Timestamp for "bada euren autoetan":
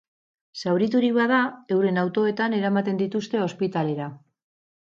1.17-2.57